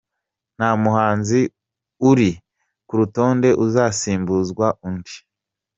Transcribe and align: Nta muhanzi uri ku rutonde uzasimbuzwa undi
Nta 0.57 0.69
muhanzi 0.83 1.41
uri 2.09 2.31
ku 2.87 2.93
rutonde 2.99 3.49
uzasimbuzwa 3.65 4.67
undi 4.87 5.15